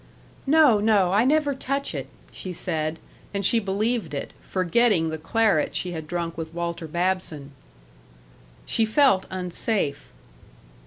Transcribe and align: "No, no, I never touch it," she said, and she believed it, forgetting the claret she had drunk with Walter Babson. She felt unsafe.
"No, 0.47 0.79
no, 0.79 1.13
I 1.13 1.25
never 1.25 1.53
touch 1.53 1.93
it," 1.93 2.07
she 2.31 2.53
said, 2.53 2.97
and 3.35 3.45
she 3.45 3.59
believed 3.59 4.15
it, 4.15 4.33
forgetting 4.41 5.09
the 5.09 5.19
claret 5.19 5.75
she 5.75 5.91
had 5.91 6.07
drunk 6.07 6.39
with 6.39 6.55
Walter 6.55 6.87
Babson. 6.87 7.51
She 8.65 8.83
felt 8.83 9.27
unsafe. 9.29 10.11